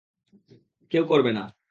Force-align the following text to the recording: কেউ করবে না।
কেউ 0.91 1.03
করবে 1.05 1.31
না। 1.33 1.43